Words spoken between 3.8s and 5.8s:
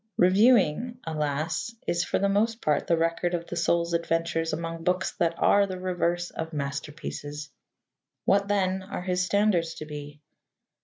adventures among books that are the